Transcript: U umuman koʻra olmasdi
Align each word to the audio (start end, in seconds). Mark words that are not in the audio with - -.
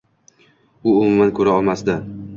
U 0.87 0.89
umuman 1.03 1.35
koʻra 1.41 1.55
olmasdi 1.59 2.03